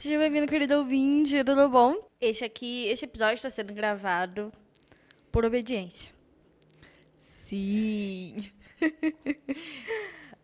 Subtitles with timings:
[0.00, 1.94] Seja bem-vindo, querido ouvinte, tudo bom?
[2.18, 4.50] Este aqui, este episódio está sendo gravado
[5.30, 6.10] por obediência.
[7.12, 8.36] Sim.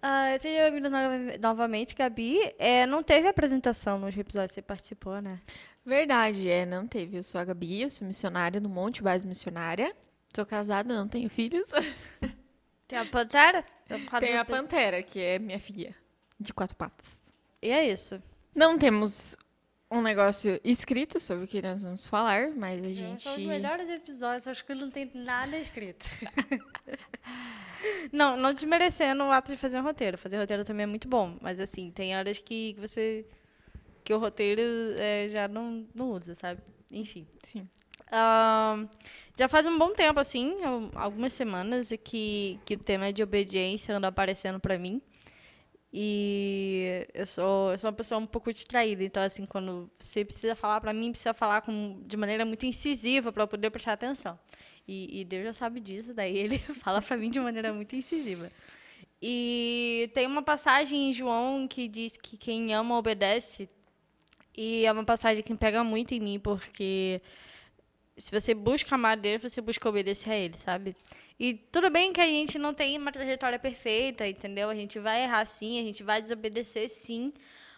[0.08, 2.38] Ah, seja bem-vindo nova- novamente, Gabi.
[2.58, 5.40] É, não teve apresentação nos episódios que você participou, né?
[5.84, 7.16] Verdade, é, não teve.
[7.16, 9.92] Eu sou a Gabi, eu sou missionária no Monte Base Missionária.
[10.32, 11.70] Sou casada, não tenho filhos.
[12.86, 13.64] Tem a Pantera?
[14.20, 15.92] Tenho a Pantera, que é minha filha,
[16.38, 17.20] de quatro patas.
[17.60, 18.22] E é isso.
[18.54, 19.36] Não temos
[19.90, 23.22] um negócio escrito sobre o que nós vamos falar, mas a gente.
[23.22, 26.04] São os melhores episódios, acho que não tem nada escrito.
[28.12, 30.18] não, não desmerecendo o ato de fazer um roteiro.
[30.18, 33.24] Fazer roteiro também é muito bom, mas assim, tem horas que você.
[34.04, 34.60] que o roteiro
[34.96, 36.60] é, já não, não usa, sabe?
[36.90, 37.26] Enfim.
[37.42, 37.68] Sim.
[38.10, 38.86] Ahn,
[39.36, 43.96] já faz um bom tempo, assim, al- algumas semanas, que, que o tema de obediência
[43.96, 45.02] anda aparecendo pra mim.
[45.92, 50.54] E eu sou, eu sou uma pessoa um pouco distraída, então, assim, quando você precisa
[50.54, 54.38] falar pra mim, precisa falar com, de maneira muito incisiva pra eu poder prestar atenção.
[54.86, 58.50] E, e Deus já sabe disso, daí ele fala pra mim de maneira muito incisiva.
[59.20, 63.68] E tem uma passagem em João que diz que quem ama obedece.
[64.56, 67.20] E é uma passagem que pega muito em mim, porque
[68.16, 70.96] se você busca amar Deus, você busca obedecer a Ele, sabe?
[71.38, 74.70] E tudo bem que a gente não tem uma trajetória perfeita, entendeu?
[74.70, 77.32] A gente vai errar sim, a gente vai desobedecer sim.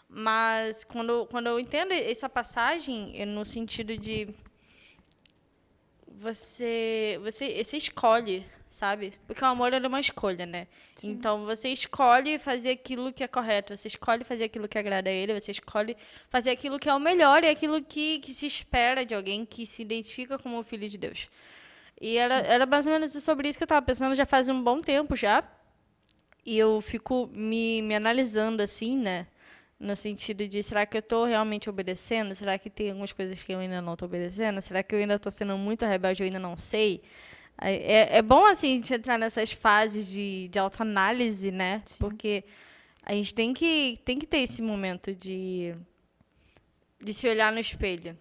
[0.09, 4.29] Mas quando, quando eu entendo essa passagem, é no sentido de
[6.06, 9.12] você, você, você escolhe, sabe?
[9.27, 10.67] Porque o amor é uma escolha, né?
[11.03, 15.12] Então você escolhe fazer aquilo que é correto, você escolhe fazer aquilo que agrada a
[15.12, 15.97] ele, você escolhe
[16.29, 19.67] fazer aquilo que é o melhor e aquilo que, que se espera de alguém que
[19.67, 21.29] se identifica como filho de Deus.
[22.01, 24.63] E era, era mais ou menos sobre isso que eu estava pensando já faz um
[24.63, 25.43] bom tempo já.
[26.45, 29.27] E eu fico me, me analisando assim, né?
[29.79, 32.35] No sentido de, será que eu estou realmente obedecendo?
[32.35, 34.61] Será que tem algumas coisas que eu ainda não estou obedecendo?
[34.61, 36.23] Será que eu ainda estou sendo muito rebelde?
[36.23, 37.03] Eu ainda não sei.
[37.61, 41.83] É, é bom, assim, a gente entrar nessas fases de, de autoanálise, né?
[41.98, 42.45] Porque
[43.05, 45.75] a gente tem que, tem que ter esse momento de,
[47.03, 48.17] de se olhar no espelho.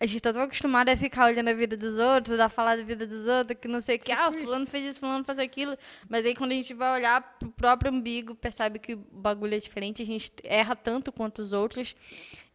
[0.00, 2.82] A gente tá tão acostumado a ficar olhando a vida dos outros, a falar da
[2.82, 5.76] vida dos outros, que não sei o que, ah, fulano fez isso, fulano faz aquilo.
[6.08, 9.58] Mas aí quando a gente vai olhar pro próprio umbigo, percebe que o bagulho é
[9.58, 11.94] diferente, a gente erra tanto quanto os outros.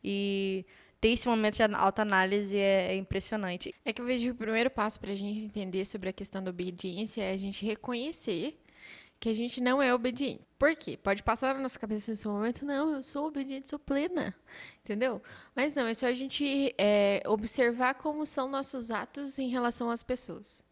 [0.03, 0.65] E
[0.99, 3.73] ter esse momento de autoanálise é, é impressionante.
[3.85, 6.43] É que eu vejo que o primeiro passo para a gente entender sobre a questão
[6.43, 8.57] da obediência é a gente reconhecer
[9.19, 10.41] que a gente não é obediente.
[10.57, 10.97] Por quê?
[10.97, 14.33] Pode passar na nossa cabeça nesse momento, não, eu sou obediente, sou plena,
[14.83, 15.21] entendeu?
[15.55, 20.01] Mas não, é só a gente é, observar como são nossos atos em relação às
[20.03, 20.63] pessoas,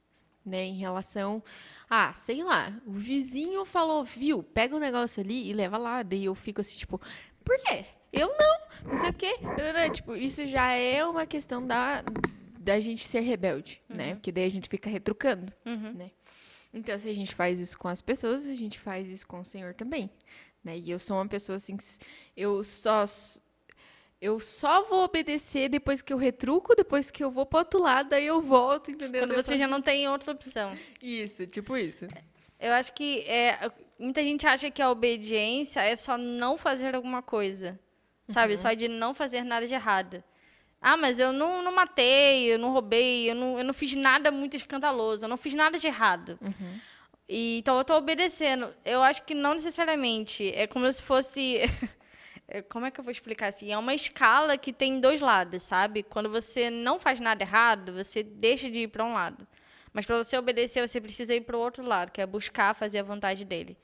[0.45, 0.63] né?
[0.63, 1.43] Em relação,
[1.89, 6.25] ah, sei lá, o vizinho falou, viu, pega um negócio ali e leva lá, daí
[6.25, 6.99] eu fico assim, tipo,
[7.43, 7.85] por quê?
[8.11, 8.57] Eu não,
[8.87, 9.35] não sei o quê.
[9.93, 12.03] Tipo, isso já é uma questão da,
[12.59, 14.15] da gente ser rebelde, né?
[14.15, 15.53] Porque daí a gente fica retrucando,
[15.93, 16.11] né?
[16.75, 19.45] Então, se a gente faz isso com as pessoas, a gente faz isso com o
[19.45, 20.09] Senhor também,
[20.63, 20.77] né?
[20.77, 21.85] E eu sou uma pessoa assim que
[22.35, 23.05] eu só
[24.21, 28.13] eu só vou obedecer depois que eu retruco, depois que eu vou pro outro lado,
[28.13, 29.25] aí eu volto, entendeu?
[29.25, 30.77] Quando você já não tem outra opção.
[31.01, 32.07] Isso, tipo isso.
[32.59, 37.21] Eu acho que é, muita gente acha que a obediência é só não fazer alguma
[37.21, 37.79] coisa.
[38.27, 38.57] Sabe?
[38.57, 40.23] Só de não fazer nada de errado.
[40.87, 44.29] Ah, mas eu não, não matei, eu não roubei, eu não, eu não fiz nada
[44.29, 46.37] muito escandaloso, eu não fiz nada de errado.
[47.27, 48.71] E, então eu estou obedecendo.
[48.85, 50.47] Eu acho que não necessariamente.
[50.53, 51.61] É como se fosse.
[52.47, 53.71] é, como é que eu vou explicar assim?
[53.71, 56.03] É uma escala que tem dois lados, sabe?
[56.03, 59.47] Quando você não faz nada errado, você deixa de ir para um lado.
[59.91, 62.99] Mas para você obedecer, você precisa ir para o outro lado, que é buscar fazer
[62.99, 63.75] a vontade dele.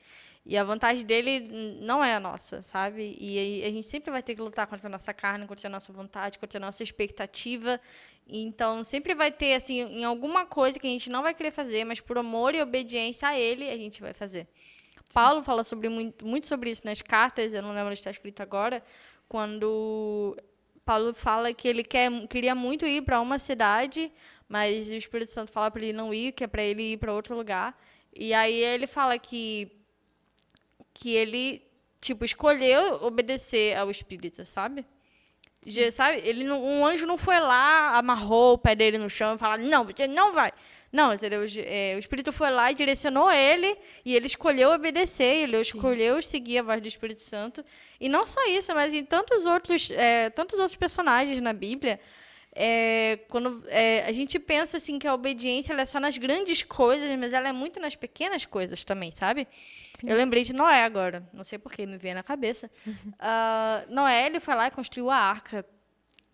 [0.44, 1.47] E a vontade dele
[1.81, 3.16] não é a nossa, sabe?
[3.19, 5.94] E a gente sempre vai ter que lutar contra a nossa carne, contra a nossa
[5.94, 7.79] vontade, contra a nossa expectativa.
[8.28, 11.85] Então, sempre vai ter, assim, em alguma coisa que a gente não vai querer fazer,
[11.85, 14.47] mas por amor e obediência a ele, a gente vai fazer.
[15.13, 18.41] Paulo fala sobre muito, muito sobre isso nas cartas, eu não lembro onde está escrito
[18.41, 18.81] agora,
[19.28, 20.35] quando
[20.85, 24.12] Paulo fala que ele quer, queria muito ir para uma cidade,
[24.48, 27.13] mas o Espírito Santo fala para ele não ir, que é para ele ir para
[27.13, 27.77] outro lugar.
[28.13, 29.71] E aí ele fala que
[31.01, 31.63] que ele
[32.00, 34.86] tipo escolheu obedecer ao Espírito, sabe?
[35.63, 36.21] Já, sabe?
[36.24, 39.57] Ele não, um anjo não foi lá, amarrou o pé dele no chão e falou:
[39.57, 40.53] "Não, você não vai".
[40.92, 41.42] Não, entendeu?
[41.57, 43.75] É, o Espírito foi lá e direcionou ele
[44.06, 47.65] e ele escolheu obedecer, ele escolheu seguir a voz do Espírito Santo.
[48.00, 52.00] E não só isso, mas em tantos outros, é, tantos outros personagens na Bíblia,
[52.53, 57.09] é, quando é, a gente pensa assim que a obediência é só nas grandes coisas,
[57.18, 59.48] mas ela é muito nas pequenas coisas também, sabe?
[59.94, 60.09] Sim.
[60.09, 62.69] Eu lembrei de Noé agora, não sei porquê, me veio na cabeça.
[62.86, 62.94] Uhum.
[62.95, 65.65] Uh, Noé ele foi lá e construiu a arca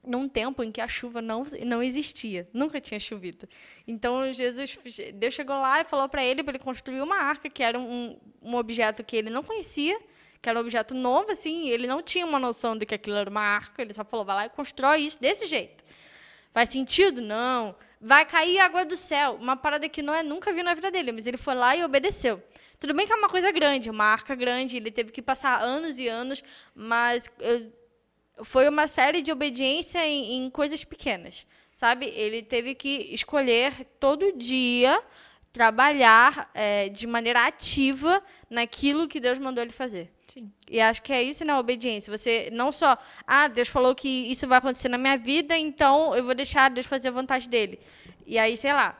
[0.03, 3.47] num tempo em que a chuva não, não existia, nunca tinha chovido.
[3.87, 4.79] Então Jesus,
[5.13, 8.17] Deus chegou lá e falou para ele para ele construir uma arca que era um,
[8.41, 9.99] um objeto que ele não conhecia
[10.41, 13.29] que era um objeto novo, assim, ele não tinha uma noção de que aquilo era
[13.29, 15.83] uma arca, ele só falou, vai lá e constrói isso desse jeito.
[16.53, 17.21] Faz sentido?
[17.21, 17.75] Não.
[17.99, 19.37] Vai cair água do céu.
[19.39, 22.41] Uma parada que Noé nunca viu na vida dele, mas ele foi lá e obedeceu.
[22.79, 25.97] Tudo bem que é uma coisa grande, uma arca grande, ele teve que passar anos
[25.97, 26.43] e anos,
[26.75, 27.27] mas
[28.43, 32.05] foi uma série de obediência em, em coisas pequenas, sabe?
[32.15, 35.01] Ele teve que escolher todo dia
[35.57, 40.11] trabalhar é, de maneira ativa naquilo que Deus mandou ele fazer.
[40.27, 40.51] Sim.
[40.69, 42.15] E acho que é isso na obediência.
[42.15, 42.95] Você não só,
[43.25, 46.85] ah, Deus falou que isso vai acontecer na minha vida, então eu vou deixar Deus
[46.85, 47.79] fazer a vontade dele.
[48.25, 48.95] E aí, sei lá,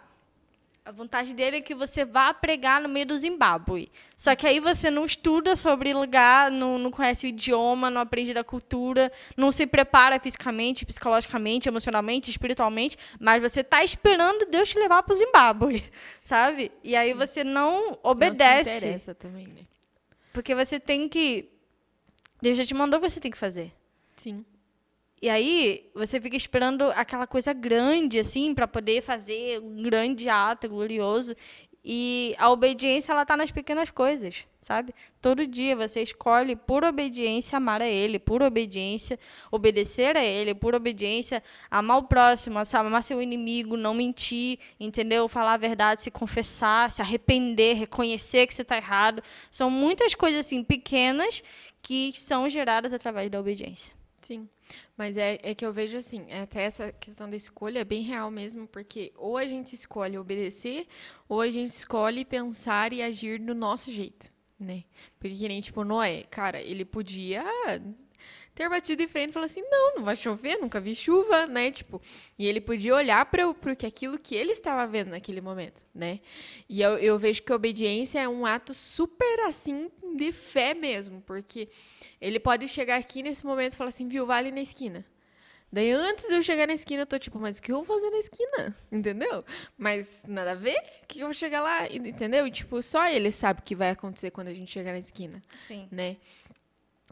[0.88, 3.92] a vontade dele é que você vá pregar no meio do Zimbábue.
[4.16, 8.34] Só que aí você não estuda sobre lugar, não, não conhece o idioma, não aprende
[8.34, 14.80] da cultura, não se prepara fisicamente, psicologicamente, emocionalmente, espiritualmente, mas você está esperando Deus te
[14.80, 15.84] levar para o Zimbábue,
[16.24, 16.72] sabe?
[16.82, 18.40] E aí você não obedece.
[18.40, 19.64] Não se interessa também, né?
[20.32, 21.50] Porque você tem que.
[22.42, 23.74] Deus já te mandou, você tem que fazer.
[24.16, 24.46] Sim.
[25.20, 30.70] E aí, você fica esperando aquela coisa grande, assim, para poder fazer um grande ato
[30.70, 31.36] glorioso.
[31.90, 34.94] E a obediência, ela tá nas pequenas coisas, sabe?
[35.22, 39.18] Todo dia você escolhe, por obediência, amar a Ele, por obediência,
[39.50, 41.42] obedecer a Ele, por obediência,
[41.72, 45.30] amar o próximo, amar seu inimigo, não mentir, entendeu?
[45.30, 49.24] Falar a verdade, se confessar, se arrepender, reconhecer que você está errado.
[49.50, 51.42] São muitas coisas, assim, pequenas
[51.82, 53.96] que são geradas através da obediência.
[54.22, 54.50] Sim.
[54.98, 58.02] Mas é, é que eu vejo assim, é até essa questão da escolha é bem
[58.02, 60.88] real mesmo, porque ou a gente escolhe obedecer,
[61.30, 64.84] ou a gente escolhe pensar e agir do nosso jeito, né?
[65.20, 67.44] Porque que nem, tipo, Noé, cara, ele podia
[68.58, 71.70] ter batido em frente e falar assim, não, não vai chover, nunca vi chuva, né?
[71.70, 72.02] Tipo,
[72.40, 76.20] e ele podia olhar para que aquilo que ele estava vendo naquele momento, né?
[76.68, 81.22] E eu, eu vejo que a obediência é um ato super assim de fé mesmo,
[81.22, 81.70] porque
[82.20, 85.06] ele pode chegar aqui nesse momento e falar assim, viu, vale na esquina.
[85.72, 87.86] Daí, antes de eu chegar na esquina, eu tô tipo, mas o que eu vou
[87.86, 88.76] fazer na esquina?
[88.92, 89.44] Entendeu?
[89.78, 90.78] Mas nada a ver?
[91.04, 91.88] O que eu vou chegar lá?
[91.88, 92.48] Entendeu?
[92.48, 95.42] E, tipo, só ele sabe o que vai acontecer quando a gente chegar na esquina.
[95.58, 95.88] Sim.
[95.92, 96.18] Né?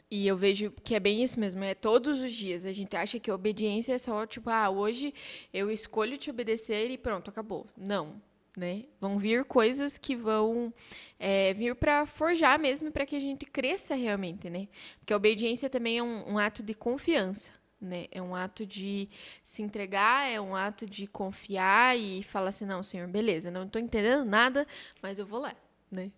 [0.10, 2.66] E eu vejo que é bem isso mesmo, é todos os dias.
[2.66, 5.14] A gente acha que a obediência é só, tipo, ah, hoje
[5.54, 7.68] eu escolho te obedecer e pronto, acabou.
[7.76, 8.22] Não,
[8.56, 8.86] né?
[9.00, 10.74] Vão vir coisas que vão
[11.20, 14.68] é, vir para forjar mesmo, para que a gente cresça realmente, né?
[15.00, 18.08] Porque a obediência também é um, um, ato de confiança, né?
[18.12, 19.10] É um ato de
[19.44, 23.82] se entregar, é um ato de confiar e falar assim, não, senhor, beleza, não estou
[23.82, 24.66] entendendo nada,
[25.02, 25.54] mas eu vou lá,
[25.92, 26.12] né?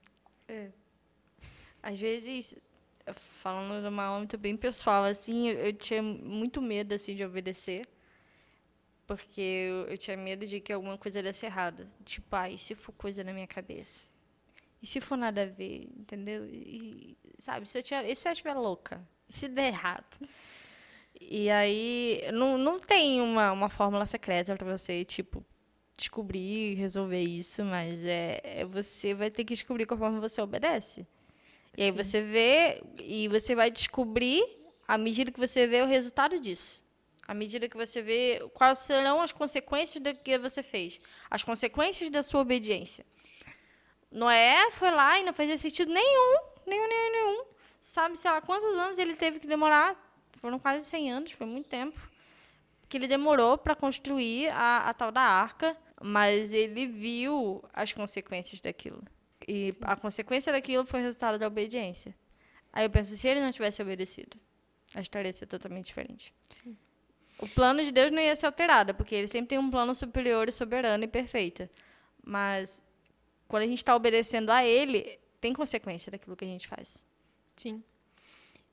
[0.48, 0.70] É.
[1.82, 2.58] Às vezes
[3.14, 7.86] falando de uma âmbito bem pessoal, assim, eu, eu, tinha muito medo, assim, de obedecer.
[9.08, 11.90] Porque eu, eu, tinha medo de que alguma coisa desse errada.
[12.04, 14.06] Tipo, ah, e se for coisa na minha cabeça?
[14.82, 16.46] E se for nada a ver, entendeu?
[16.46, 19.02] E, sabe, se eu, tiver, e se eu estiver louca?
[19.28, 20.20] E se der errado?
[21.20, 25.44] E aí, não, não tem uma, uma fórmula secreta para você, tipo,
[25.98, 31.08] descobrir, resolver isso, mas é, é, você vai ter que descobrir conforme você obedece.
[31.76, 31.98] E aí Sim.
[31.98, 34.44] você vê e você vai descobrir,
[34.88, 36.86] à medida que você vê o resultado disso.
[37.28, 41.02] À medida que você vê quais serão as consequências do que você fez.
[41.30, 43.06] As consequências da sua obediência.
[44.10, 47.46] Noé foi lá e não fazia sentido nenhum, nenhum, nenhum, nenhum.
[47.82, 49.96] Sabe, sei lá, quantos anos ele teve que demorar?
[50.38, 52.00] Foram quase 100 anos, foi muito tempo.
[52.88, 58.62] Que ele demorou para construir a, a tal da arca, mas ele viu as consequências
[58.62, 59.04] daquilo.
[59.46, 59.80] E Sim.
[59.82, 62.16] a consequência daquilo foi o resultado da obediência.
[62.72, 64.38] Aí eu penso, se ele não tivesse obedecido,
[64.96, 66.34] a história ia ser totalmente diferente.
[66.50, 66.78] Sim.
[67.40, 70.50] O plano de Deus não ia ser alterado, porque ele sempre tem um plano superior
[70.50, 71.70] e soberano e perfeito.
[72.24, 72.84] Mas
[73.48, 77.06] quando a gente está obedecendo a ele, tem consequência daquilo que a gente faz.
[77.56, 77.84] Sim.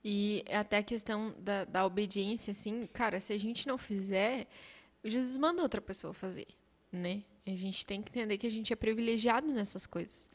[0.02, 4.46] E até a questão da, da obediência, assim, cara, se a gente não fizer,
[5.02, 6.46] Jesus manda outra pessoa fazer,
[6.92, 7.22] né?
[7.46, 10.30] A gente tem que entender que a gente é privilegiado nessas coisas.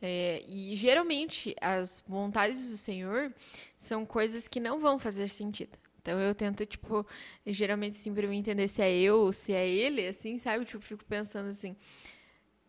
[0.00, 3.34] É, e geralmente as vontades do Senhor
[3.76, 5.76] são coisas que não vão fazer sentido.
[6.00, 7.06] Então eu tento, tipo,
[7.46, 10.64] geralmente assim, pra entender se é eu ou se é ele, assim, sabe?
[10.64, 11.76] Tipo, fico pensando assim,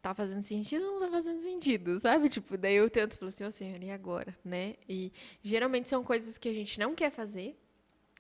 [0.02, 2.30] tá fazendo sentido ou não tá fazendo sentido, sabe?
[2.30, 4.76] Tipo, daí eu tento falar assim, ô oh, Senhor, e agora, né?
[4.88, 5.12] E
[5.42, 7.58] geralmente são coisas que a gente não quer fazer,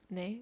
[0.09, 0.39] né?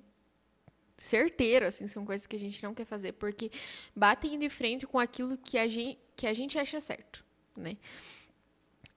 [1.01, 3.51] certeiro, assim, são coisas que a gente não quer fazer, porque
[3.95, 7.23] batem de frente com aquilo que a gente, que a gente acha certo,
[7.57, 7.77] né?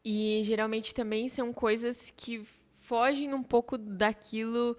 [0.05, 2.45] E geralmente também são coisas que
[2.81, 4.77] fogem um pouco daquilo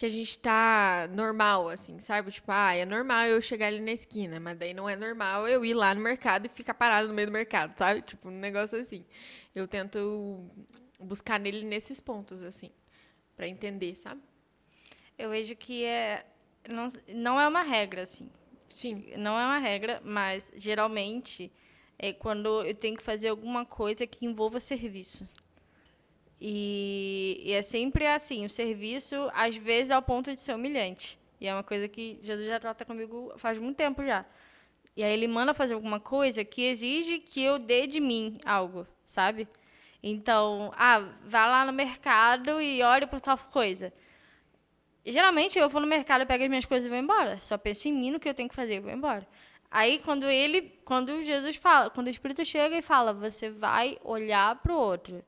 [0.00, 2.32] que a gente tá normal, assim, sabe?
[2.32, 5.62] Tipo, ah, é normal eu chegar ali na esquina, mas daí não é normal eu
[5.62, 8.00] ir lá no mercado e ficar parado no meio do mercado, sabe?
[8.00, 9.04] Tipo, um negócio assim.
[9.54, 10.50] Eu tento
[10.98, 12.70] buscar nele nesses pontos, assim,
[13.36, 14.22] para entender, sabe?
[15.18, 16.24] Eu vejo que é
[16.66, 18.30] não, não é uma regra, assim.
[18.70, 19.04] Sim.
[19.18, 21.52] Não é uma regra, mas geralmente
[21.98, 25.28] é quando eu tenho que fazer alguma coisa que envolva serviço.
[26.40, 31.18] E, e, é sempre assim, o serviço, às vezes, é ao ponto de ser humilhante.
[31.40, 34.24] E é uma coisa que Jesus já trata comigo faz muito tempo já.
[34.96, 38.86] E aí ele manda fazer alguma coisa que exige que eu dê de mim algo,
[39.04, 39.48] sabe?
[40.02, 43.92] Então, ah, vá lá no mercado e olhe por tal coisa.
[45.04, 47.40] Geralmente eu vou no mercado, pego as minhas coisas e vou embora.
[47.40, 49.26] Só penso em mim no que eu tenho que fazer e vou embora.
[49.70, 54.56] Aí quando ele, quando Jesus fala, quando o Espírito chega e fala, você vai olhar
[54.56, 55.24] para o outro.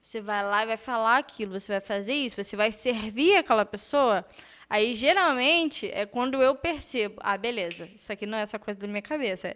[0.00, 3.66] Você vai lá e vai falar aquilo, você vai fazer isso, você vai servir aquela
[3.66, 4.24] pessoa.
[4.68, 8.86] Aí, geralmente, é quando eu percebo, ah, beleza, isso aqui não é essa coisa da
[8.86, 9.54] minha cabeça.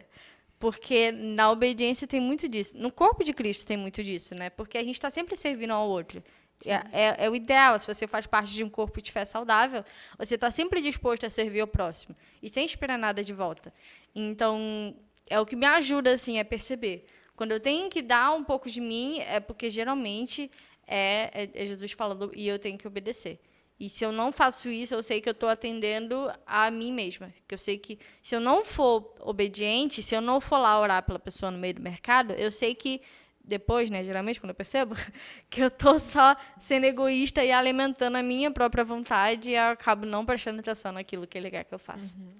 [0.58, 2.76] Porque na obediência tem muito disso.
[2.76, 4.50] No corpo de Cristo tem muito disso, né?
[4.50, 6.22] Porque a gente está sempre servindo ao outro.
[6.66, 7.78] É, é, é, o ideal.
[7.78, 9.84] Se você faz parte de um corpo de fé saudável,
[10.18, 13.72] você está sempre disposto a servir ao próximo e sem esperar nada de volta.
[14.14, 14.94] Então,
[15.28, 17.06] é o que me ajuda assim a perceber.
[17.36, 20.50] Quando eu tenho que dar um pouco de mim, é porque geralmente
[20.86, 23.40] é, é, é Jesus falando e eu tenho que obedecer.
[23.78, 27.34] E se eu não faço isso, eu sei que eu estou atendendo a mim mesma.
[27.46, 31.02] Que eu sei que se eu não for obediente, se eu não for lá orar
[31.02, 33.02] pela pessoa no meio do mercado, eu sei que
[33.44, 34.94] depois, né, geralmente quando eu percebo
[35.50, 40.06] que eu estou só sendo egoísta e alimentando a minha própria vontade e eu acabo
[40.06, 42.16] não prestando atenção naquilo que ele quer que eu faça.
[42.16, 42.32] Uhum.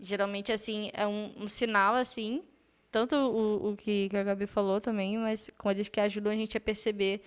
[0.00, 2.42] Geralmente assim é um, um sinal assim
[2.92, 6.58] tanto o, o que, que a Gabi falou também, mas coisas que ajudam a gente
[6.58, 7.22] a perceber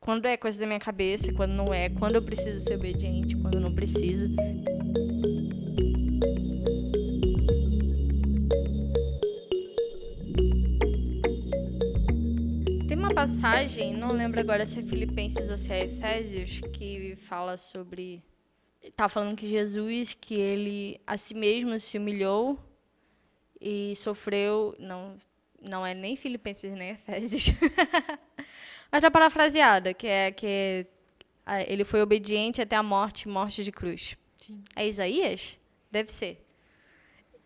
[0.00, 3.60] quando é coisa da minha cabeça, quando não é, quando eu preciso ser obediente, quando
[3.60, 4.26] não preciso.
[12.88, 17.56] Tem uma passagem, não lembro agora se é Filipenses ou se é Efésios, que fala
[17.56, 18.20] sobre.
[18.96, 22.58] Tá falando que Jesus, que ele a si mesmo se humilhou
[23.62, 25.14] e sofreu, não,
[25.60, 27.46] não é nem Filipenses nem Efésios,
[28.90, 30.86] mas está parafraseada, que é que
[31.68, 34.16] ele foi obediente até a morte, morte de cruz.
[34.40, 34.62] Sim.
[34.74, 35.60] É Isaías?
[35.90, 36.44] Deve ser.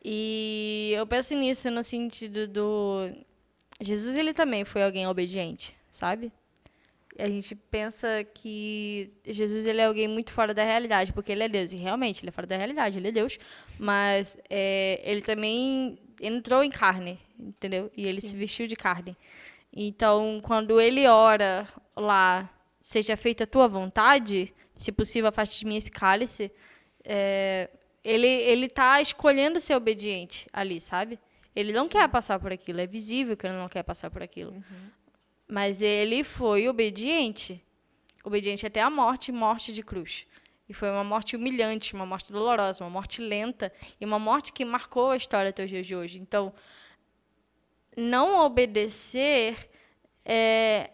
[0.02, 3.10] E eu penso nisso no sentido do
[3.80, 6.32] Jesus ele também foi alguém obediente, sabe?
[7.18, 11.48] a gente pensa que Jesus ele é alguém muito fora da realidade, porque ele é
[11.48, 11.72] Deus.
[11.72, 13.38] E realmente, ele é fora da realidade, ele é Deus.
[13.78, 17.90] Mas é, ele também entrou em carne, entendeu?
[17.96, 18.28] E ele Sim.
[18.28, 19.16] se vestiu de carne.
[19.72, 22.48] Então, quando ele ora lá,
[22.80, 26.50] seja feita a tua vontade, se possível, afaste de mim esse cálice,
[27.04, 27.68] é,
[28.02, 31.18] ele ele está escolhendo ser obediente ali, sabe?
[31.54, 31.92] Ele não Sim.
[31.92, 34.52] quer passar por aquilo, é visível que ele não quer passar por aquilo.
[34.52, 34.90] Uhum.
[35.48, 37.62] Mas ele foi obediente.
[38.24, 40.26] Obediente até a morte morte de cruz.
[40.68, 44.64] E foi uma morte humilhante, uma morte dolorosa, uma morte lenta e uma morte que
[44.64, 46.18] marcou a história até os dias de hoje.
[46.18, 46.52] Então,
[47.96, 49.70] não obedecer
[50.24, 50.90] é,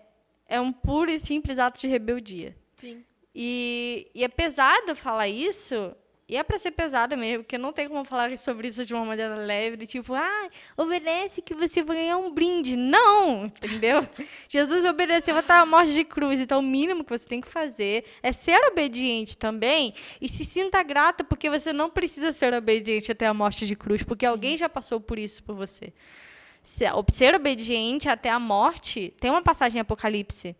[0.46, 2.56] é um puro e simples ato de rebeldia.
[2.76, 3.02] Sim.
[3.34, 5.96] E, e é pesado falar isso,
[6.32, 9.04] e é para ser pesado mesmo, porque não tem como falar sobre isso de uma
[9.04, 10.48] maneira leve, tipo, ah,
[10.78, 12.74] obedece que você vai ganhar um brinde.
[12.74, 14.08] Não, entendeu?
[14.48, 18.06] Jesus obedeceu até a morte de cruz, então o mínimo que você tem que fazer
[18.22, 23.26] é ser obediente também e se sinta grata porque você não precisa ser obediente até
[23.26, 24.30] a morte de cruz, porque Sim.
[24.30, 25.92] alguém já passou por isso por você.
[26.62, 30.56] Ser obediente até a morte, tem uma passagem em Apocalipse,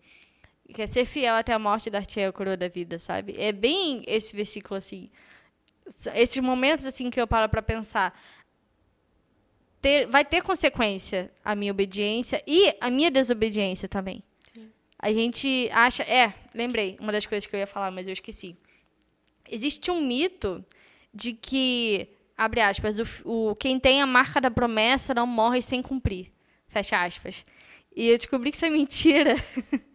[0.75, 3.35] que é ser fiel até a morte da te a coroa da vida, sabe?
[3.39, 5.09] É bem esse versículo assim
[6.15, 8.19] esses momentos assim que eu paro para pensar,
[9.81, 14.23] ter, vai ter consequência a minha obediência e a minha desobediência também.
[14.55, 14.71] Sim.
[14.99, 18.57] A gente acha, é, lembrei, uma das coisas que eu ia falar, mas eu esqueci.
[19.51, 20.65] Existe um mito
[21.13, 25.83] de que, abre aspas, o, o quem tem a marca da promessa não morre sem
[25.83, 26.33] cumprir.
[26.69, 27.45] Fecha aspas.
[27.95, 29.35] E eu descobri que isso é mentira.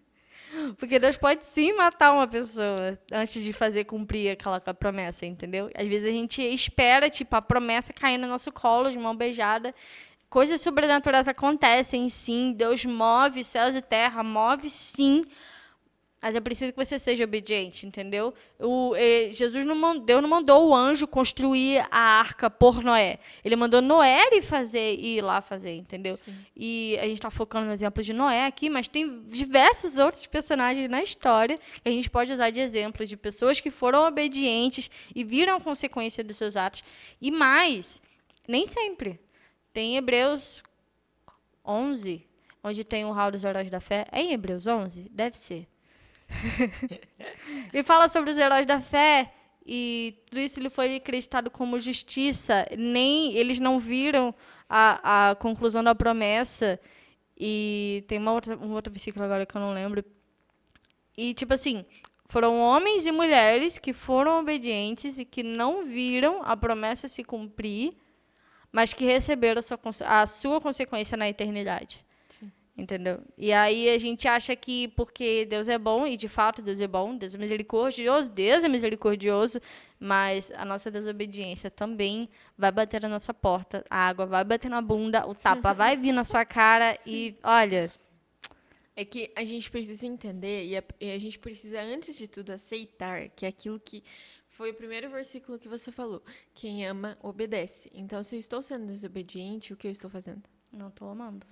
[0.77, 5.69] Porque Deus pode sim matar uma pessoa antes de fazer cumprir aquela promessa, entendeu?
[5.75, 9.73] Às vezes a gente espera, tipo, a promessa cair no nosso colo de mão beijada.
[10.29, 12.53] Coisas sobrenaturais acontecem, sim.
[12.53, 15.23] Deus move céus e terra, move sim.
[16.19, 18.33] Mas é preciso que você seja obediente, entendeu?
[18.59, 23.19] O, eh, Jesus não mandou, Deus não mandou o anjo construir a arca por Noé.
[23.45, 26.17] Ele mandou Noé ir fazer ir lá fazer, entendeu?
[26.17, 26.35] Sim.
[26.55, 30.89] E a gente está focando no exemplo de Noé aqui, mas tem diversos outros personagens
[30.89, 35.23] na história que a gente pode usar de exemplo de pessoas que foram obedientes e
[35.23, 36.83] viram a consequência dos seus atos.
[37.21, 38.01] E mais,
[38.47, 39.19] nem sempre.
[39.71, 40.63] Tem Hebreus
[41.63, 42.25] 11,
[42.63, 44.07] onde tem o hall dos heróis da fé.
[44.11, 45.11] É em Hebreus 11?
[45.11, 45.67] Deve ser
[47.73, 49.33] e fala sobre os heróis da fé
[49.65, 52.65] e tudo isso lhe foi acreditado como justiça.
[52.77, 54.33] Nem eles não viram
[54.69, 56.79] a, a conclusão da promessa.
[57.37, 60.03] E tem uma outra, um outro versículo agora que eu não lembro.
[61.17, 61.85] E tipo assim,
[62.25, 67.95] foram homens e mulheres que foram obedientes e que não viram a promessa se cumprir,
[68.71, 72.05] mas que receberam a sua, a sua consequência na eternidade.
[72.77, 73.19] Entendeu?
[73.35, 76.87] E aí a gente acha que porque Deus é bom, e de fato Deus é
[76.87, 79.59] bom, Deus é misericordioso, Deus é misericordioso,
[79.99, 84.79] mas a nossa desobediência também vai bater na nossa porta, a água vai bater na
[84.79, 87.91] bunda, o tapa vai vir na sua cara e, olha.
[88.95, 92.51] É que a gente precisa entender e a, e a gente precisa, antes de tudo,
[92.51, 94.03] aceitar que aquilo que
[94.49, 96.21] foi o primeiro versículo que você falou.
[96.53, 97.89] Quem ama, obedece.
[97.91, 100.43] Então, se eu estou sendo desobediente, o que eu estou fazendo?
[100.71, 101.45] Não estou amando.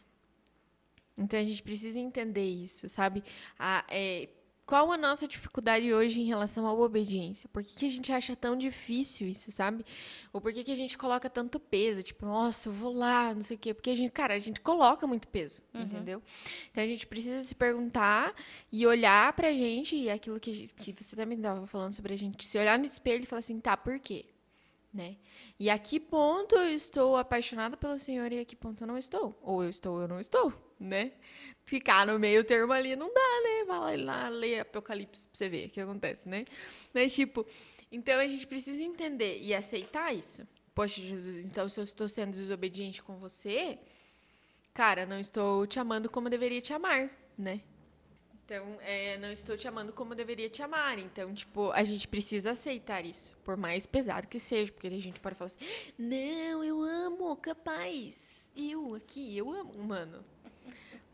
[1.18, 3.24] Então a gente precisa entender isso, sabe?
[3.58, 4.30] A, é,
[4.66, 7.48] qual a nossa dificuldade hoje em relação à obediência?
[7.50, 9.86] Por que, que a gente acha tão difícil isso, sabe?
[10.34, 12.02] Ou por que, que a gente coloca tanto peso?
[12.02, 13.76] Tipo, nossa, eu vou lá, não sei o quê.
[13.76, 15.84] Porque a gente, cara, a gente coloca muito peso, uhum.
[15.84, 16.22] entendeu?
[16.72, 18.34] Então a gente precisa se perguntar
[18.72, 22.44] e olhar pra gente, e aquilo que, que você também estava falando sobre a gente,
[22.44, 24.26] se olhar no espelho e falar assim, tá, por quê?
[24.92, 25.18] Né?
[25.60, 28.98] E a que ponto eu estou apaixonada pelo Senhor e a que ponto eu não
[28.98, 29.38] estou?
[29.44, 31.14] Ou eu estou ou eu não estou, né?
[31.64, 33.66] Ficar no meio termo ali não dá, né?
[33.68, 36.46] Vai lá, ler Apocalipse pra você ver o que acontece, né?
[36.94, 37.46] Mas, tipo,
[37.92, 40.48] então a gente precisa entender e aceitar isso.
[40.74, 43.80] Poxa, Jesus, então se eu estou sendo desobediente com você,
[44.74, 47.62] cara, não estou te amando como deveria te amar, né?
[48.46, 51.00] Então, é, não estou te amando como deveria te amar.
[51.00, 55.20] Então, tipo, a gente precisa aceitar isso, por mais pesado que seja, porque a gente
[55.20, 55.66] pode falar assim:
[55.98, 58.52] não, eu amo, capaz.
[58.56, 60.24] Eu aqui, eu amo, mano.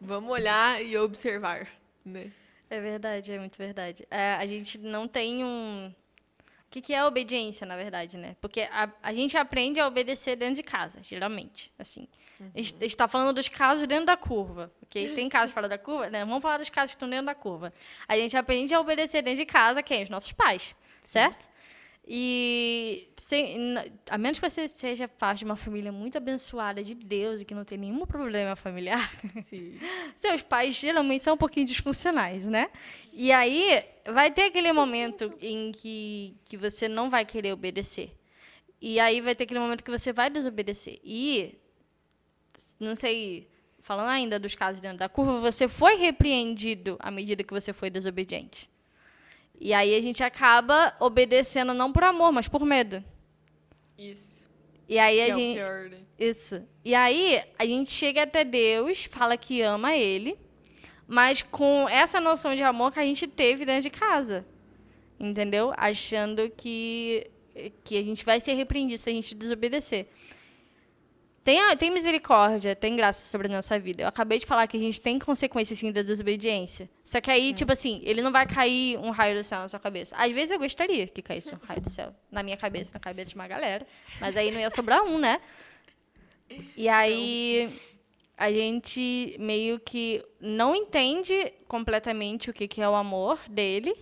[0.01, 1.67] Vamos olhar e observar,
[2.03, 2.31] né?
[2.67, 4.07] É verdade, é muito verdade.
[4.09, 5.93] É, a gente não tem um
[6.71, 8.37] o que, que é obediência, na verdade, né?
[8.39, 12.07] Porque a, a gente aprende a obedecer dentro de casa, geralmente, assim.
[12.39, 12.49] Uhum.
[12.55, 15.13] A gente está falando dos casos dentro da curva, ok?
[15.13, 16.23] Tem casos fora da curva, né?
[16.23, 17.73] Vamos falar dos casos que estão dentro da curva.
[18.07, 20.03] A gente aprende a obedecer dentro de casa, quem?
[20.03, 21.45] Os nossos pais, certo?
[22.13, 23.56] E sem,
[24.10, 27.56] a menos que você seja parte de uma família muito abençoada de Deus e que
[27.56, 29.10] não tem nenhum problema familiar,
[30.13, 32.69] seus pais geralmente são um pouquinho disfuncionais, né?
[33.13, 33.82] E aí
[34.13, 38.13] vai ter aquele momento em que, que você não vai querer obedecer.
[38.82, 41.00] E aí vai ter aquele momento que você vai desobedecer.
[41.06, 41.58] E,
[42.78, 43.47] não sei,
[43.80, 47.89] falando ainda dos casos dentro da curva, você foi repreendido à medida que você foi
[47.89, 48.70] desobediente.
[49.63, 53.04] E aí a gente acaba obedecendo não por amor, mas por medo.
[53.95, 54.50] Isso.
[54.89, 55.60] E aí que a é gente.
[55.60, 55.97] É pior, né?
[56.17, 56.67] Isso.
[56.84, 60.36] E aí a gente chega até Deus, fala que ama ele,
[61.08, 64.43] mas com essa noção de amor que a gente teve dentro de casa.
[65.19, 65.71] Entendeu?
[65.78, 67.30] Achando que,
[67.84, 70.08] que a gente vai ser repreendido se a gente desobedecer.
[71.43, 74.04] Tem, tem misericórdia, tem graça sobre a nossa vida.
[74.04, 76.88] Eu acabei de falar que a gente tem consequências, sim, da desobediência.
[77.04, 79.80] Só que aí, tipo assim, ele não vai cair um raio do céu na sua
[79.80, 80.15] cabeça.
[80.15, 83.30] Às vezes eu gostaria que caísse um raio do céu na minha cabeça, na cabeça
[83.30, 83.88] de uma galera.
[84.19, 85.41] Mas aí não ia sobrar um, né?
[86.77, 87.69] E aí
[88.38, 93.95] a gente meio que não entende completamente o que, que é o amor dele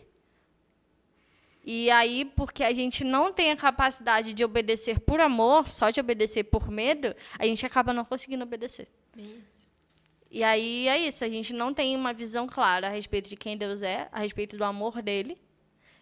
[1.72, 6.00] e aí, porque a gente não tem a capacidade de obedecer por amor, só de
[6.00, 8.88] obedecer por medo, a gente acaba não conseguindo obedecer.
[9.16, 9.62] Isso.
[10.32, 13.56] E aí é isso, a gente não tem uma visão clara a respeito de quem
[13.56, 15.40] Deus é, a respeito do amor dele,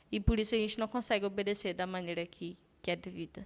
[0.10, 3.45] e por isso a gente não consegue obedecer da maneira que, que é devida.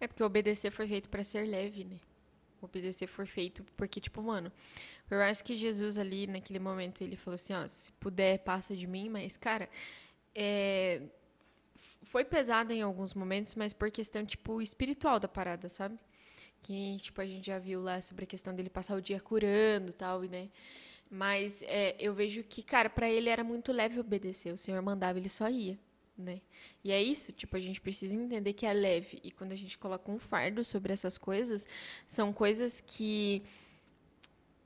[0.00, 2.00] É porque obedecer foi feito para ser leve, né?
[2.60, 4.50] Obedecer foi feito porque, tipo, mano,
[5.08, 8.88] por mais que Jesus ali, naquele momento, ele falou assim, ó, se puder, passa de
[8.88, 9.68] mim, mas, cara,
[10.34, 11.02] é,
[12.02, 15.98] foi pesado em alguns momentos, mas por questão, tipo, espiritual da parada, sabe?
[16.62, 19.90] Que, tipo, a gente já viu lá sobre a questão dele passar o dia curando
[19.90, 20.48] e tal, né?
[21.10, 24.52] Mas é, eu vejo que, cara, para ele era muito leve obedecer.
[24.52, 25.78] O Senhor mandava, ele só ia,
[26.16, 26.40] né?
[26.84, 29.20] E é isso, tipo, a gente precisa entender que é leve.
[29.24, 31.66] E quando a gente coloca um fardo sobre essas coisas,
[32.06, 33.42] são coisas que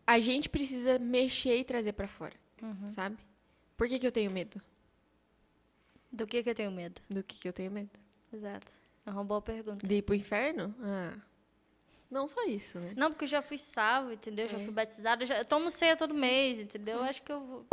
[0.06, 2.90] a gente precisa mexer e trazer para fora, uhum.
[2.90, 3.16] sabe?
[3.76, 4.60] Por que, que eu tenho medo?
[6.14, 7.02] Do que, que eu tenho medo?
[7.10, 7.90] Do que, que eu tenho medo?
[8.32, 8.70] Exato.
[9.04, 9.84] É uma boa pergunta.
[9.86, 10.74] De ir pro inferno?
[10.80, 11.14] Ah.
[12.10, 12.92] Não só isso, né?
[12.96, 14.46] Não, porque eu já fui salvo, entendeu?
[14.46, 14.64] Já É.
[14.64, 15.26] fui batizada.
[15.26, 16.98] Já, eu tomo ceia todo mês, entendeu?
[16.98, 17.66] Eu acho que eu vou.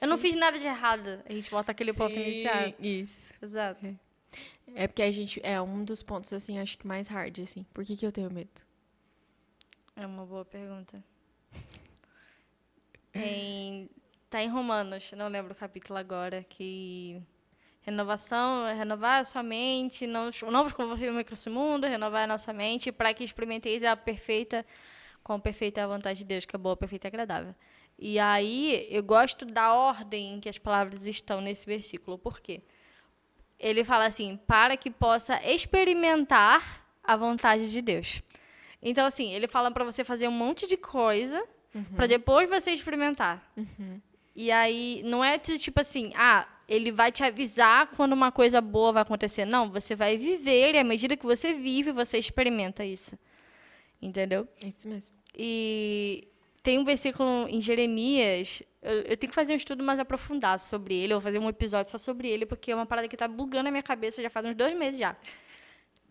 [0.00, 1.20] Eu não fiz nada de errado.
[1.28, 2.72] A gente volta aquele ponto Sim, inicial.
[2.78, 3.34] Isso.
[3.42, 3.98] Exato.
[4.74, 5.40] É porque a gente.
[5.42, 7.64] É um dos pontos, assim, acho que mais hard, assim.
[7.74, 8.62] Por que, que eu tenho medo?
[9.96, 11.02] É uma boa pergunta.
[13.12, 13.90] Tem.
[14.28, 17.20] Tá em Romanos, não lembro o capítulo agora, que.
[17.90, 22.52] Renovação, renovar a sua mente, não, não vos converter com esse mundo, renovar a nossa
[22.52, 24.64] mente, para que experimenteis a perfeita,
[25.22, 27.54] com perfeita vontade de Deus, que é boa, perfeita e agradável.
[27.98, 32.16] E aí, eu gosto da ordem em que as palavras estão nesse versículo.
[32.16, 32.62] Por quê?
[33.58, 38.22] Ele fala assim, para que possa experimentar a vontade de Deus.
[38.80, 41.46] Então, assim, ele fala para você fazer um monte de coisa
[41.94, 43.52] para depois você experimentar.
[44.34, 48.92] E aí, não é tipo assim, ah, ele vai te avisar quando uma coisa boa
[48.92, 49.44] vai acontecer.
[49.44, 53.18] Não, você vai viver e à medida que você vive, você experimenta isso.
[54.00, 54.46] Entendeu?
[54.62, 55.16] É isso mesmo.
[55.36, 56.28] E
[56.62, 58.62] tem um versículo em Jeremias.
[58.80, 61.12] Eu, eu tenho que fazer um estudo mais aprofundado sobre ele.
[61.12, 63.72] Vou fazer um episódio só sobre ele, porque é uma parada que está bugando a
[63.72, 65.16] minha cabeça já faz uns dois meses já.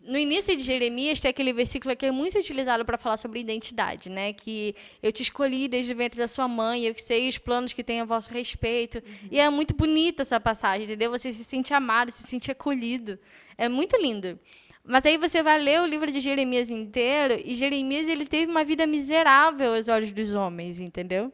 [0.02, 4.08] No início de Jeremias tem aquele versículo que é muito utilizado para falar sobre identidade,
[4.08, 4.32] né?
[4.32, 7.74] Que eu te escolhi desde o ventre da sua mãe, eu que sei os planos
[7.74, 9.02] que tenho a vosso respeito.
[9.30, 11.10] E é muito bonita essa passagem, entendeu?
[11.10, 13.18] Você se sente amado, se sente acolhido.
[13.58, 14.38] É muito lindo.
[14.82, 18.64] Mas aí você vai ler o livro de Jeremias inteiro e Jeremias ele teve uma
[18.64, 21.30] vida miserável aos olhos dos homens, entendeu?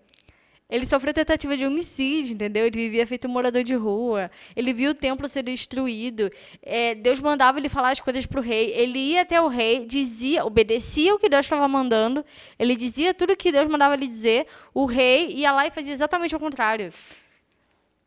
[0.68, 2.66] Ele sofreu tentativa de homicídio, entendeu?
[2.66, 4.28] Ele vivia feito morador de rua.
[4.54, 6.28] Ele viu o templo ser destruído.
[6.60, 8.72] É, Deus mandava ele falar as coisas para o rei.
[8.72, 12.24] Ele ia até o rei, dizia, obedecia o que Deus estava mandando.
[12.58, 14.46] Ele dizia tudo que Deus mandava ele dizer.
[14.74, 16.92] O rei ia lá e fazia exatamente o contrário.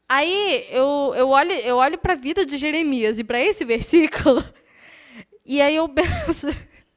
[0.08, 4.44] Aí eu, eu olho, eu olho para a vida de Jeremias e para esse versículo.
[5.46, 6.48] E aí eu penso,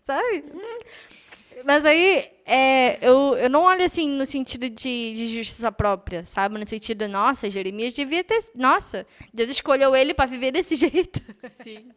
[0.05, 0.45] sabe?
[1.65, 6.59] Mas aí é, eu, eu não olho assim no sentido de, de justiça própria, sabe?
[6.59, 8.39] No sentido, nossa, Jeremias devia ter.
[8.55, 11.21] Nossa, Deus escolheu ele para viver desse jeito.
[11.49, 11.91] Sim.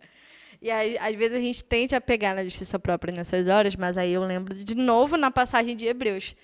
[0.62, 3.97] E aí, às vezes a gente tende a pegar na justiça própria nessas horas, mas
[3.97, 6.36] aí eu lembro de novo na passagem de Hebreus,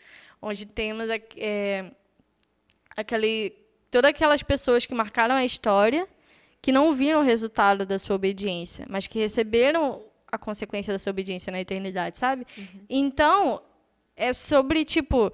[0.42, 1.92] onde temos é,
[2.96, 3.54] aquele,
[3.90, 6.08] todas aquelas pessoas que marcaram a história,
[6.62, 11.12] que não viram o resultado da sua obediência, mas que receberam a consequência da sua
[11.12, 12.46] obediência na eternidade, sabe?
[12.90, 13.62] Então,
[14.22, 15.32] é sobre, tipo,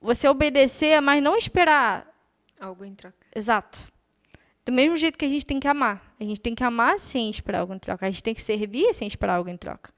[0.00, 2.08] você obedecer, mas não esperar
[2.60, 3.26] Algo em troca.
[3.34, 3.90] Exato.
[4.64, 6.14] Do mesmo jeito que a gente tem que amar.
[6.20, 8.06] A gente tem que amar sem esperar algo em troca.
[8.06, 9.92] A gente tem que servir sem esperar algo em troca.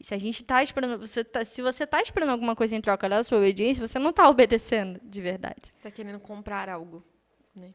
[0.00, 2.80] E se a gente está esperando, você tá, se você está esperando alguma coisa em
[2.80, 5.60] troca da sua obediência, você não está obedecendo de verdade.
[5.64, 7.04] Você está querendo comprar algo,
[7.54, 7.74] né?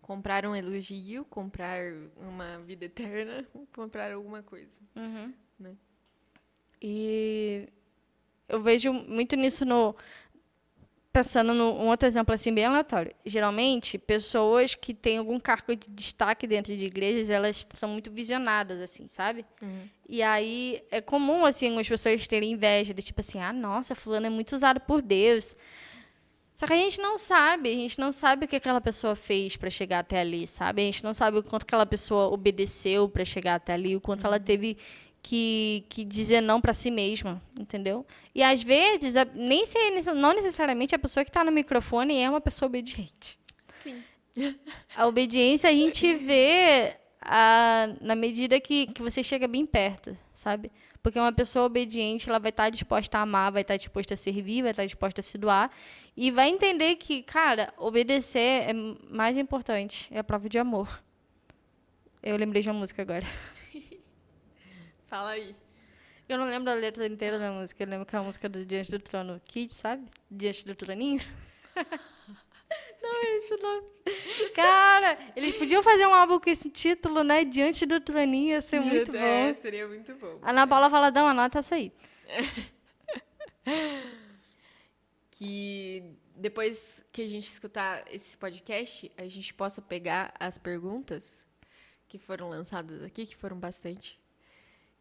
[0.00, 1.80] Comprar um elogio, comprar
[2.16, 4.80] uma vida eterna, comprar alguma coisa.
[5.58, 5.74] Né?
[6.80, 7.68] E
[8.52, 9.96] eu vejo muito nisso no
[11.12, 13.12] pensando num um outro exemplo assim bem aleatório.
[13.24, 18.80] Geralmente, pessoas que têm algum cargo de destaque dentro de igrejas, elas são muito visionadas
[18.80, 19.44] assim, sabe?
[20.08, 24.26] E aí é comum assim as pessoas terem inveja de tipo assim, ah, nossa, fulano
[24.26, 25.54] é muito usado por Deus.
[26.54, 29.56] Só que a gente não sabe, a gente não sabe o que aquela pessoa fez
[29.56, 30.82] para chegar até ali, sabe?
[30.82, 34.26] A gente não sabe o quanto aquela pessoa obedeceu para chegar até ali, o quanto
[34.26, 34.76] ela teve
[35.22, 38.04] que, que dizer não para si mesma, entendeu?
[38.34, 39.78] E às vezes, a- nem se,
[40.14, 43.38] não necessariamente a pessoa que está no microfone é uma pessoa obediente.
[43.82, 44.02] Sim.
[44.96, 50.70] A obediência a gente vê a- na medida que, que você chega bem perto, sabe?
[51.02, 54.62] Porque uma pessoa obediente, ela vai estar disposta a amar, vai estar disposta a servir,
[54.62, 55.70] vai estar disposta a se doar
[56.16, 58.72] e vai entender que, cara, obedecer é
[59.10, 61.02] mais importante, é a prova de amor.
[62.22, 63.26] Eu lembrei de uma música agora.
[65.08, 65.56] Fala aí.
[66.28, 68.64] Eu não lembro a letra inteira da música, eu lembro que é a música do
[68.64, 70.06] Diante do Trono Kid, sabe?
[70.30, 71.20] Diante do Troninho.
[73.02, 73.84] não é isso não.
[74.54, 77.44] Cara, eles podiam fazer um álbum com esse título, né?
[77.44, 79.60] Diante do Troninho, ia ser muito É, bom.
[79.60, 80.38] seria muito bom.
[80.42, 81.92] A Ana Paula fala, dá uma nota essa aí.
[85.30, 86.04] Que
[86.36, 91.46] depois que a gente escutar esse podcast, a gente possa pegar as perguntas
[92.08, 94.20] que foram lançadas aqui, que foram bastante,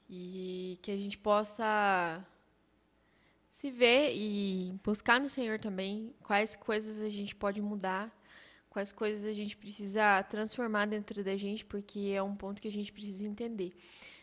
[0.09, 2.25] e que a gente possa
[3.51, 8.09] se ver e buscar no Senhor também quais coisas a gente pode mudar,
[8.69, 12.71] quais coisas a gente precisa transformar dentro da gente, porque é um ponto que a
[12.71, 13.73] gente precisa entender.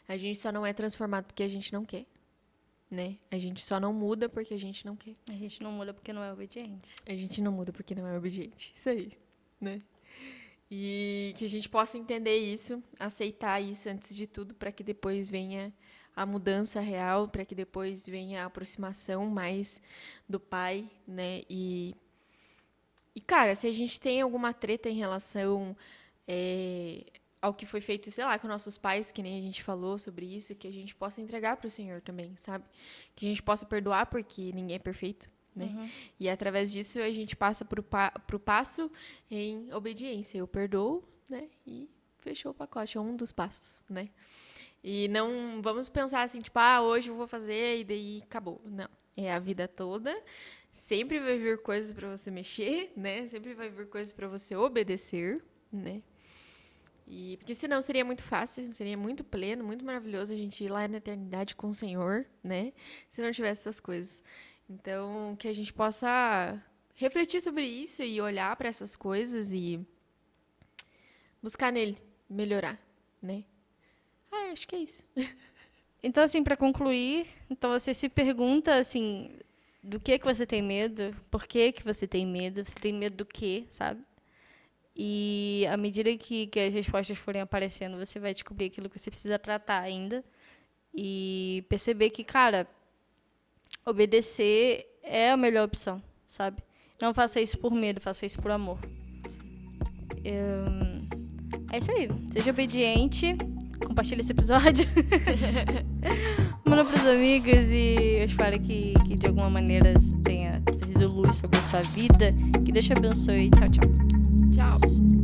[0.09, 2.07] A gente só não é transformado porque a gente não quer,
[2.91, 3.19] né?
[3.31, 5.15] A gente só não muda porque a gente não quer.
[5.29, 6.95] A gente não muda porque não é obediente.
[7.07, 8.73] A gente não muda porque não é obediente.
[8.75, 9.13] Isso aí.
[9.61, 9.83] né?
[10.71, 15.31] E que a gente possa entender isso, aceitar isso antes de tudo, para que depois
[15.31, 15.73] venha
[16.19, 19.81] a mudança real, para que depois venha a aproximação mais
[20.29, 21.43] do pai, né?
[21.49, 21.95] E,
[23.15, 25.77] e cara, se a gente tem alguma treta em relação
[26.27, 27.05] é,
[27.41, 30.27] ao que foi feito, sei lá, com nossos pais, que nem a gente falou sobre
[30.27, 32.65] isso, que a gente possa entregar para o Senhor também, sabe?
[33.15, 35.67] Que a gente possa perdoar, porque ninguém é perfeito, né?
[35.67, 35.89] Uhum.
[36.19, 37.81] E através disso a gente passa para
[38.37, 38.91] o passo
[39.31, 40.37] em obediência.
[40.37, 41.49] Eu perdoo, né?
[41.65, 44.09] E fechou o pacote, é um dos passos, né?
[44.83, 48.61] E não vamos pensar assim, tipo, ah, hoje eu vou fazer e daí acabou.
[48.65, 50.17] Não, é a vida toda.
[50.71, 53.27] Sempre vai vir coisas para você mexer, né?
[53.27, 56.03] Sempre vai vir coisas para você obedecer, né?
[57.07, 60.87] E porque senão seria muito fácil, seria muito pleno, muito maravilhoso a gente ir lá
[60.87, 62.73] na eternidade com o Senhor, né?
[63.09, 64.23] Se não tivesse essas coisas.
[64.69, 66.63] Então, que a gente possa
[66.95, 69.81] refletir sobre isso e olhar para essas coisas e
[71.43, 71.97] buscar nele
[72.29, 72.79] melhorar,
[73.23, 73.45] né?
[74.31, 75.05] Ah, acho que é isso.
[76.01, 79.33] Então, assim, para concluir, então você se pergunta assim,
[79.83, 81.13] do que que você tem medo?
[81.29, 82.65] Por que que você tem medo?
[82.65, 84.01] Você tem medo do quê, sabe?
[84.95, 89.11] E à medida que, que as respostas forem aparecendo, você vai descobrir aquilo que você
[89.11, 90.25] precisa tratar ainda
[90.95, 92.65] e perceber que, cara,
[93.85, 96.63] obedecer é a melhor opção, sabe?
[97.01, 98.79] Não faça isso por medo, faça isso por amor.
[101.73, 102.09] É isso aí.
[102.31, 103.37] Seja obediente.
[103.87, 104.87] Compartilhe esse episódio.
[106.65, 111.59] Manda pros amigos e eu espero que, que de alguma maneira tenha trazido luz sobre
[111.59, 112.31] a sua vida.
[112.65, 113.51] Que Deus te abençoe.
[113.51, 114.67] Tchau, tchau.
[114.67, 115.18] Tchau.